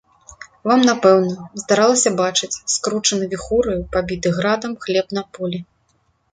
Вам, 0.69 0.79
напэўна, 0.89 1.33
здаралася 1.63 2.13
бачыць 2.23 2.51
скручаны 2.77 3.29
віхураю, 3.35 3.79
пабіты 3.95 4.35
градам 4.41 4.77
хлеб 4.87 5.07
на 5.23 5.29
полі. 5.37 5.65